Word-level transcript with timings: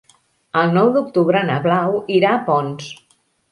El 0.61 0.73
nou 0.77 0.89
d'octubre 0.95 1.43
na 1.51 1.59
Blau 1.67 1.99
irà 2.19 2.35
a 2.39 2.43
Ponts. 2.51 2.91